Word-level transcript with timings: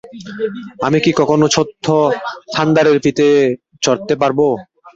আমি 0.85 0.97
কি 1.03 1.11
কখনো 1.19 1.45
ছোট্ট 1.55 1.85
থান্ডারের 2.53 2.97
পিঠে 3.03 3.29
চড়তে 3.83 4.13
পারব? 4.21 4.39